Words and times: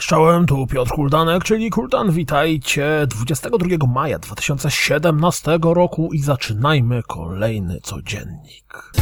Czołem, 0.00 0.46
tu 0.46 0.66
Piotr 0.66 0.90
Kuldanek, 0.90 1.44
czyli 1.44 1.70
Kuldan. 1.70 2.10
Witajcie 2.10 3.06
22 3.08 3.86
maja 3.86 4.18
2017 4.18 5.58
roku 5.62 6.12
i 6.12 6.18
zaczynajmy 6.18 7.02
kolejny 7.02 7.80
codziennik. 7.82 8.92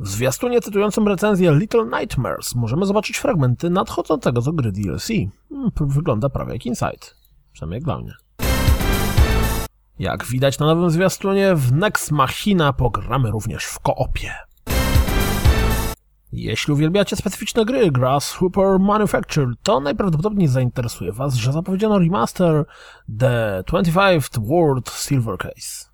W 0.00 0.08
zwiastunie 0.08 0.60
cytującym 0.60 1.08
recenzję 1.08 1.52
Little 1.54 1.84
Nightmares 1.84 2.54
możemy 2.54 2.86
zobaczyć 2.86 3.16
fragmenty 3.16 3.70
nadchodzącego 3.70 4.40
do 4.42 4.52
gry 4.52 4.72
DLC. 4.72 5.08
Hmm, 5.48 5.70
Wygląda 5.80 6.28
prawie 6.28 6.52
jak 6.52 6.66
Inside. 6.66 7.06
Przynajmniej 7.52 7.76
jak 7.76 7.84
dla 7.84 7.98
mnie. 7.98 8.12
Jak 9.98 10.24
widać 10.24 10.58
na 10.58 10.66
nowym 10.66 10.90
zwiastunie, 10.90 11.54
w 11.54 11.72
Nex 11.72 12.10
Machina 12.10 12.72
pogramy 12.72 13.30
również 13.30 13.64
w 13.64 13.78
koopie. 13.78 14.34
Jeśli 16.36 16.72
uwielbiacie 16.72 17.16
specyficzne 17.16 17.64
gry 17.64 17.90
Grasshopper 17.90 18.78
Manufacture, 18.78 19.46
to 19.62 19.80
najprawdopodobniej 19.80 20.48
zainteresuje 20.48 21.12
Was, 21.12 21.34
że 21.34 21.52
zapowiedziano 21.52 21.98
remaster 21.98 22.64
The 23.18 23.62
25th 23.66 24.46
World 24.48 24.90
Silver 24.90 25.38
Case. 25.38 25.86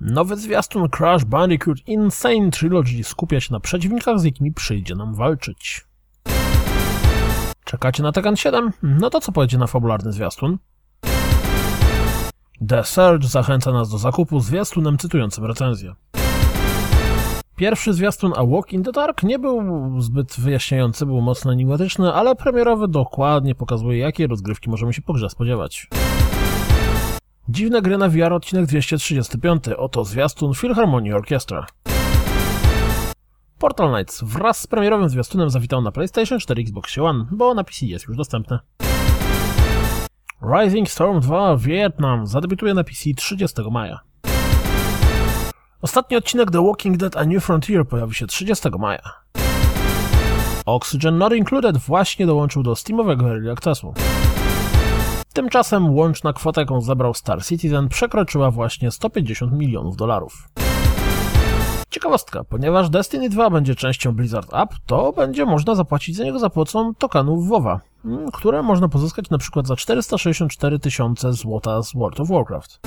Nowy 0.00 0.36
zwiastun 0.36 0.88
Crash 0.88 1.24
Bandicoot 1.24 1.88
Insane 1.88 2.50
Trilogy 2.50 3.04
skupia 3.04 3.40
się 3.40 3.52
na 3.52 3.60
przeciwnikach, 3.60 4.18
z 4.18 4.24
jakimi 4.24 4.52
przyjdzie 4.52 4.94
nam 4.94 5.14
walczyć. 5.14 5.86
Czekacie 7.64 8.02
na 8.02 8.12
Tekken 8.12 8.36
7? 8.36 8.72
No 8.82 9.10
to 9.10 9.20
co 9.20 9.32
pojedzie 9.32 9.58
na 9.58 9.66
fabularny 9.66 10.12
zwiastun? 10.12 10.58
The 12.68 12.84
Surge 12.84 13.28
zachęca 13.28 13.72
nas 13.72 13.90
do 13.90 13.98
zakupu 13.98 14.40
zwiastunem 14.40 14.98
cytującym 14.98 15.44
recenzję. 15.44 15.94
Pierwszy 17.58 17.92
zwiastun 17.92 18.32
A 18.36 18.44
Walk 18.46 18.72
in 18.72 18.84
the 18.84 18.92
Dark 18.92 19.22
nie 19.22 19.38
był 19.38 19.62
zbyt 20.00 20.40
wyjaśniający, 20.40 21.06
był 21.06 21.20
mocno 21.20 21.52
enigmatyczny, 21.52 22.12
ale 22.12 22.34
premierowy 22.36 22.88
dokładnie 22.88 23.54
pokazuje, 23.54 23.98
jakie 23.98 24.26
rozgrywki 24.26 24.70
możemy 24.70 24.92
się 24.92 25.02
po 25.02 25.12
grze 25.12 25.30
spodziewać. 25.30 25.88
Dziwne 27.48 27.82
gry 27.82 27.98
na 27.98 28.08
VR 28.08 28.32
odcinek 28.32 28.66
235. 28.66 29.64
Oto 29.68 30.04
zwiastun 30.04 30.54
Philharmonia 30.54 31.16
Orchestra. 31.16 31.66
Portal 33.58 33.92
Knights 33.92 34.24
wraz 34.24 34.58
z 34.58 34.66
premierowym 34.66 35.08
zwiastunem 35.08 35.50
zawitał 35.50 35.82
na 35.82 35.92
PlayStation 35.92 36.38
4 36.38 36.62
Xbox 36.62 36.98
One, 36.98 37.26
bo 37.30 37.54
na 37.54 37.64
PC 37.64 37.86
jest 37.86 38.08
już 38.08 38.16
dostępne. 38.16 38.58
Rising 40.54 40.90
Storm 40.90 41.20
2 41.20 41.56
Vietnam 41.56 42.26
zadebiutuje 42.26 42.74
na 42.74 42.84
PC 42.84 43.10
30 43.16 43.62
maja. 43.70 44.07
Ostatni 45.82 46.16
odcinek 46.16 46.50
The 46.50 46.66
Walking 46.66 46.96
Dead 46.96 47.16
A 47.16 47.24
New 47.24 47.44
Frontier 47.44 47.88
pojawi 47.88 48.14
się 48.14 48.26
30 48.26 48.68
maja. 48.78 49.02
Oxygen 50.66 51.18
Not 51.18 51.32
Included 51.32 51.78
właśnie 51.78 52.26
dołączył 52.26 52.62
do 52.62 52.76
Steamowego 52.76 53.28
Early 53.30 53.52
Accessu. 53.52 53.94
Tymczasem 55.32 55.94
łączna 55.94 56.32
kwota, 56.32 56.60
jaką 56.60 56.80
zebrał 56.80 57.14
Star 57.14 57.44
Citizen, 57.44 57.88
przekroczyła 57.88 58.50
właśnie 58.50 58.90
150 58.90 59.52
milionów 59.52 59.96
dolarów. 59.96 60.48
Ciekawostka, 61.90 62.44
ponieważ 62.44 62.90
Destiny 62.90 63.28
2 63.28 63.50
będzie 63.50 63.74
częścią 63.74 64.12
Blizzard 64.12 64.54
App, 64.54 64.74
to 64.86 65.12
będzie 65.12 65.46
można 65.46 65.74
zapłacić 65.74 66.16
za 66.16 66.24
niego 66.24 66.38
za 66.38 66.50
pomocą 66.50 66.94
tokenów 66.94 67.48
WoWa, 67.48 67.80
mm, 68.04 68.30
które 68.30 68.62
można 68.62 68.88
pozyskać 68.88 69.24
przykład 69.38 69.66
za 69.66 69.76
464 69.76 70.78
tysiące 70.78 71.32
złota 71.32 71.82
z 71.82 71.92
World 71.94 72.20
of 72.20 72.28
Warcraft. 72.28 72.80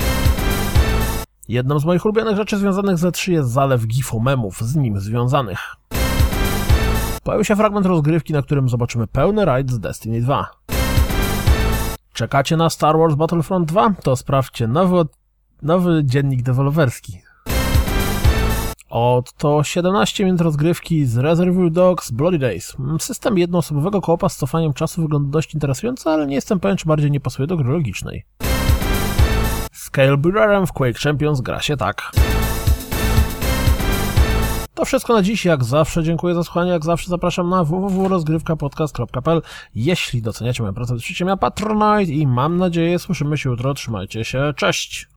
Jedną 1.52 1.80
z 1.80 1.86
moich 1.86 2.06
ulubionych 2.06 2.36
rzeczy 2.36 2.58
związanych 2.58 2.98
z 2.98 3.04
E3 3.04 3.32
jest 3.32 3.50
zalew 3.50 3.88
gifomemów 3.88 4.62
z 4.62 4.76
nim 4.76 5.00
związanych. 5.00 5.60
Pojawił 7.24 7.44
się 7.44 7.56
fragment 7.56 7.86
rozgrywki, 7.86 8.34
na 8.34 8.42
którym 8.42 8.70
zobaczymy 8.70 9.08
pełny 9.08 9.46
rajd 9.46 9.72
z 9.72 9.80
Destiny 9.80 10.22
2. 10.22 10.52
Czekacie 12.14 12.58
na 12.58 12.70
Star 12.70 12.98
Wars 12.98 13.16
Battlefront 13.16 13.68
2? 13.68 13.94
To 14.04 14.16
sprawdźcie 14.16 14.68
nowy, 14.68 15.04
nowy 15.62 16.02
dziennik 16.06 16.42
deweloperski. 16.42 17.22
Oto 18.90 19.64
17 19.64 20.26
minut 20.26 20.42
rozgrywki 20.42 21.06
z 21.06 21.18
Reservoir 21.18 21.72
Dogs 21.72 22.12
Bloody 22.12 22.40
Days. 22.40 22.78
System 23.00 23.38
jednoosobowego 23.38 24.02
koopa 24.02 24.30
z 24.30 24.38
cofaniem 24.38 24.74
czasu 24.74 25.02
wygląda 25.02 25.30
dość 25.30 25.54
interesująco, 25.54 26.14
ale 26.14 26.28
nie 26.28 26.36
jestem 26.36 26.60
pewien, 26.60 26.78
czy 26.78 26.86
bardziej 26.86 27.12
nie 27.12 27.20
pasuje 27.20 27.48
do 27.48 27.58
gry 27.58 27.72
logicznej. 27.72 28.26
Scale 29.92 30.18
Builderem 30.18 30.68
w 30.68 30.74
Quake 30.74 31.00
Champions 31.00 31.42
gra 31.42 31.62
się 31.62 31.78
tak. 31.78 32.12
To 34.74 34.86
wszystko 34.86 35.14
na 35.14 35.22
dziś, 35.22 35.46
jak 35.46 35.64
zawsze 35.64 36.04
dziękuję 36.04 36.36
za 36.36 36.44
słuchanie, 36.44 36.72
jak 36.72 36.86
zawsze 36.86 37.10
zapraszam 37.10 37.50
na 37.50 37.64
www.rozgrywkapodcast.pl 37.64 39.42
Jeśli 39.76 40.22
doceniacie 40.22 40.64
moją 40.64 40.74
pracę, 40.74 40.96
to 41.20 41.26
mnie. 41.26 41.38
Patronite 41.38 42.12
i 42.12 42.28
mam 42.28 42.58
nadzieję 42.58 43.00
słyszymy 43.00 43.38
się 43.38 43.50
jutro, 43.50 43.74
trzymajcie 43.74 44.26
się, 44.26 44.54
cześć! 44.56 45.08